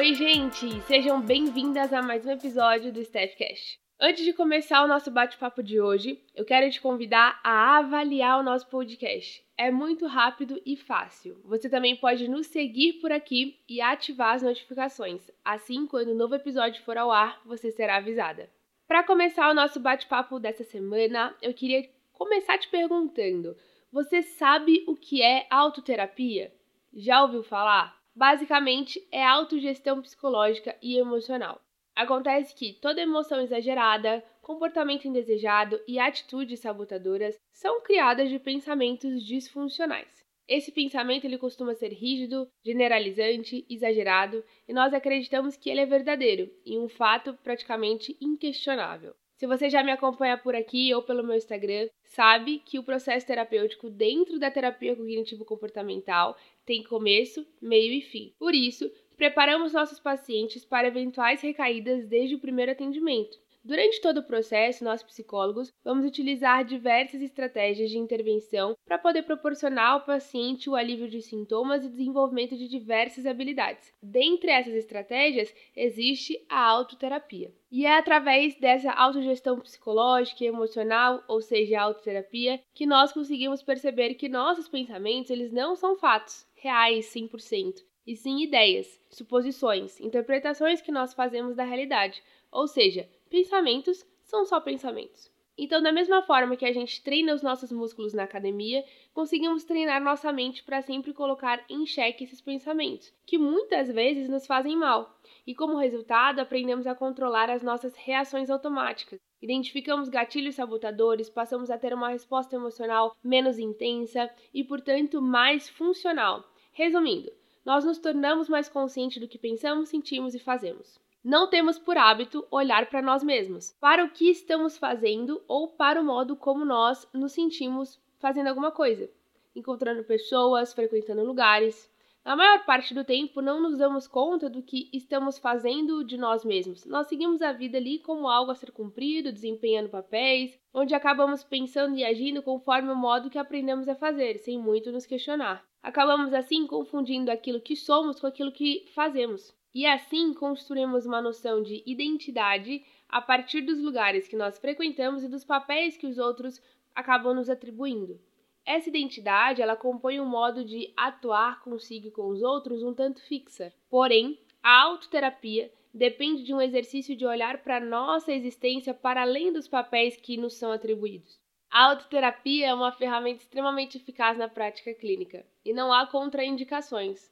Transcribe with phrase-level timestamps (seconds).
[0.00, 0.80] Oi, gente!
[0.86, 3.78] Sejam bem-vindas a mais um episódio do Staffcast.
[4.00, 8.42] Antes de começar o nosso bate-papo de hoje, eu quero te convidar a avaliar o
[8.42, 9.44] nosso podcast.
[9.58, 11.38] É muito rápido e fácil.
[11.44, 15.30] Você também pode nos seguir por aqui e ativar as notificações.
[15.44, 18.48] Assim, quando o um novo episódio for ao ar, você será avisada.
[18.88, 23.54] Para começar o nosso bate-papo dessa semana, eu queria começar te perguntando:
[23.92, 26.50] você sabe o que é autoterapia?
[26.90, 27.99] Já ouviu falar?
[28.20, 31.58] Basicamente, é autogestão psicológica e emocional.
[31.96, 40.22] Acontece que toda emoção exagerada, comportamento indesejado e atitudes sabotadoras são criadas de pensamentos disfuncionais.
[40.46, 46.52] Esse pensamento ele costuma ser rígido, generalizante, exagerado, e nós acreditamos que ele é verdadeiro
[46.62, 49.14] e um fato praticamente inquestionável.
[49.40, 53.26] Se você já me acompanha por aqui ou pelo meu Instagram, sabe que o processo
[53.26, 58.34] terapêutico dentro da terapia cognitivo-comportamental tem começo, meio e fim.
[58.38, 63.38] Por isso, preparamos nossos pacientes para eventuais recaídas desde o primeiro atendimento.
[63.62, 69.92] Durante todo o processo, nós psicólogos vamos utilizar diversas estratégias de intervenção para poder proporcionar
[69.92, 73.92] ao paciente o alívio de sintomas e desenvolvimento de diversas habilidades.
[74.02, 77.52] Dentre essas estratégias, existe a autoterapia.
[77.70, 83.62] E é através dessa autogestão psicológica e emocional, ou seja, a autoterapia, que nós conseguimos
[83.62, 90.80] perceber que nossos pensamentos eles não são fatos reais 100%, e sim ideias, suposições, interpretações
[90.80, 95.30] que nós fazemos da realidade, ou seja, pensamentos são só pensamentos.
[95.56, 100.02] Então, da mesma forma que a gente treina os nossos músculos na academia, conseguimos treinar
[100.02, 105.20] nossa mente para sempre colocar em xeque esses pensamentos, que muitas vezes nos fazem mal.
[105.46, 109.20] E como resultado, aprendemos a controlar as nossas reações automáticas.
[109.42, 116.42] Identificamos gatilhos sabotadores, passamos a ter uma resposta emocional menos intensa e, portanto, mais funcional.
[116.72, 117.30] Resumindo,
[117.64, 120.98] nós nos tornamos mais conscientes do que pensamos, sentimos e fazemos.
[121.22, 126.00] Não temos por hábito olhar para nós mesmos, para o que estamos fazendo ou para
[126.00, 129.10] o modo como nós nos sentimos fazendo alguma coisa,
[129.54, 131.92] encontrando pessoas, frequentando lugares.
[132.24, 136.42] Na maior parte do tempo, não nos damos conta do que estamos fazendo de nós
[136.42, 136.86] mesmos.
[136.86, 141.98] Nós seguimos a vida ali como algo a ser cumprido, desempenhando papéis, onde acabamos pensando
[141.98, 145.62] e agindo conforme o modo que aprendemos a fazer, sem muito nos questionar.
[145.82, 149.54] Acabamos assim confundindo aquilo que somos com aquilo que fazemos.
[149.74, 155.28] E assim construímos uma noção de identidade a partir dos lugares que nós frequentamos e
[155.28, 156.60] dos papéis que os outros
[156.94, 158.20] acabam nos atribuindo.
[158.64, 163.22] Essa identidade, ela compõe um modo de atuar consigo e com os outros um tanto
[163.22, 163.72] fixa.
[163.88, 169.66] Porém, a autoterapia depende de um exercício de olhar para nossa existência para além dos
[169.66, 171.40] papéis que nos são atribuídos.
[171.70, 177.30] A autoterapia é uma ferramenta extremamente eficaz na prática clínica e não há contraindicações.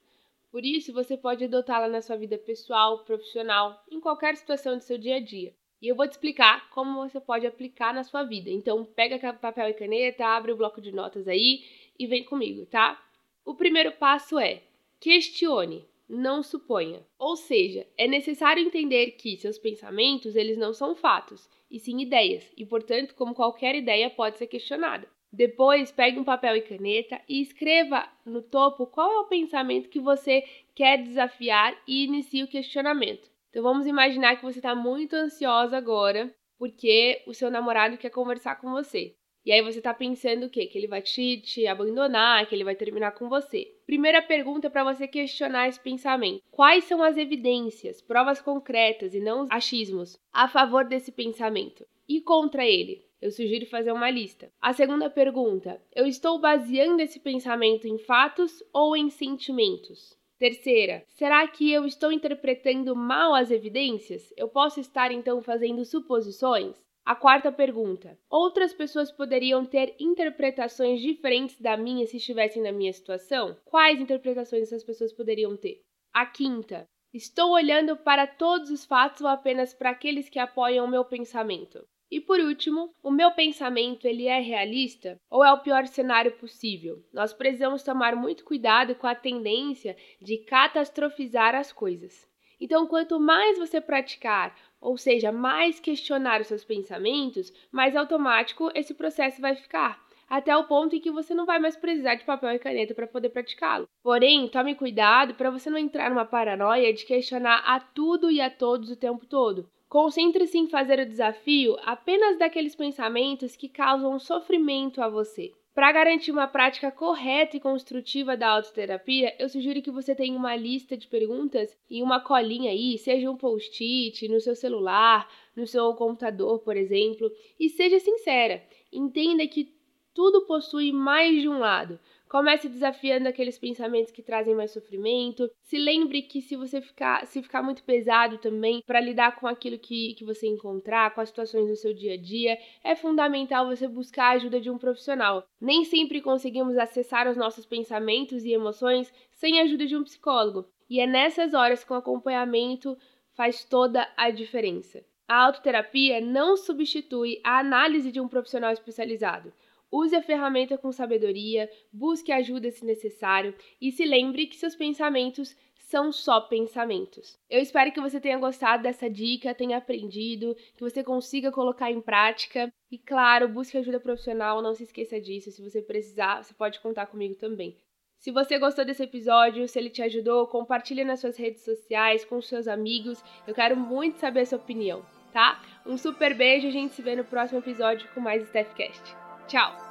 [0.51, 4.97] Por isso, você pode adotá-la na sua vida pessoal, profissional, em qualquer situação do seu
[4.97, 5.55] dia a dia.
[5.81, 8.51] E eu vou te explicar como você pode aplicar na sua vida.
[8.51, 11.65] Então, pega papel e caneta, abre o bloco de notas aí
[11.99, 13.01] e vem comigo, tá?
[13.45, 14.63] O primeiro passo é
[14.99, 17.07] questione não suponha.
[17.19, 22.51] Ou seja, é necessário entender que seus pensamentos, eles não são fatos, e sim ideias,
[22.57, 25.07] e portanto, como qualquer ideia pode ser questionada.
[25.33, 30.01] Depois, pegue um papel e caneta e escreva no topo qual é o pensamento que
[30.01, 30.43] você
[30.75, 33.31] quer desafiar e inicie o questionamento.
[33.51, 38.57] Então vamos imaginar que você está muito ansiosa agora porque o seu namorado quer conversar
[38.57, 39.15] com você.
[39.45, 40.67] E aí você tá pensando o quê?
[40.67, 43.67] Que ele vai te, te abandonar, que ele vai terminar com você.
[43.87, 49.47] Primeira pergunta para você questionar esse pensamento: quais são as evidências, provas concretas e não
[49.51, 53.08] achismos a favor desse pensamento e contra ele?
[53.21, 54.53] Eu sugiro fazer uma lista.
[54.61, 60.17] A segunda pergunta: eu estou baseando esse pensamento em fatos ou em sentimentos?
[60.39, 64.33] Terceira, será que eu estou interpretando mal as evidências?
[64.37, 66.77] Eu posso estar então fazendo suposições?
[67.05, 72.93] A quarta pergunta: Outras pessoas poderiam ter interpretações diferentes da minha se estivessem na minha
[72.93, 73.57] situação?
[73.65, 75.83] Quais interpretações essas pessoas poderiam ter?
[76.13, 80.89] A quinta: Estou olhando para todos os fatos ou apenas para aqueles que apoiam o
[80.89, 81.85] meu pensamento?
[82.11, 87.05] E por último, o meu pensamento ele é realista ou é o pior cenário possível?
[87.13, 92.27] Nós precisamos tomar muito cuidado com a tendência de catastrofizar as coisas.
[92.61, 98.95] Então, quanto mais você praticar ou seja, mais questionar os seus pensamentos, mais automático esse
[98.95, 102.53] processo vai ficar, até o ponto em que você não vai mais precisar de papel
[102.53, 103.89] e caneta para poder praticá-lo.
[104.03, 108.51] Porém, tome cuidado para você não entrar numa paranoia de questionar a tudo e a
[108.51, 109.69] todos o tempo todo.
[109.89, 115.53] Concentre-se em fazer o desafio apenas daqueles pensamentos que causam sofrimento a você.
[115.75, 120.55] Para garantir uma prática correta e construtiva da autoterapia, eu sugiro que você tenha uma
[120.57, 125.27] lista de perguntas e uma colinha aí, seja um post-it no seu celular,
[125.57, 128.63] no seu computador, por exemplo, e seja sincera.
[128.93, 129.73] Entenda que
[130.13, 131.99] tudo possui mais de um lado.
[132.29, 135.51] Comece desafiando aqueles pensamentos que trazem mais sofrimento.
[135.63, 139.79] Se lembre que se você ficar, se ficar muito pesado também para lidar com aquilo
[139.79, 143.89] que, que você encontrar, com as situações do seu dia a dia, é fundamental você
[143.89, 145.45] buscar a ajuda de um profissional.
[145.61, 150.67] Nem sempre conseguimos acessar os nossos pensamentos e emoções sem a ajuda de um psicólogo.
[150.91, 152.97] E é nessas horas que o acompanhamento
[153.35, 155.03] faz toda a diferença.
[155.29, 159.53] A autoterapia não substitui a análise de um profissional especializado.
[159.91, 165.57] Use a ferramenta com sabedoria, busque ajuda se necessário e se lembre que seus pensamentos
[165.89, 167.39] são só pensamentos.
[167.49, 172.01] Eu espero que você tenha gostado dessa dica, tenha aprendido, que você consiga colocar em
[172.01, 172.71] prática.
[172.91, 175.51] E claro, busque ajuda profissional, não se esqueça disso.
[175.51, 177.75] Se você precisar, você pode contar comigo também.
[178.19, 182.43] Se você gostou desse episódio, se ele te ajudou, compartilhe nas suas redes sociais, com
[182.43, 183.23] seus amigos.
[183.47, 185.63] Eu quero muito saber a sua opinião, tá?
[185.87, 189.28] Um super beijo, a gente se vê no próximo episódio com mais StaffCast.
[189.49, 189.88] Tchau!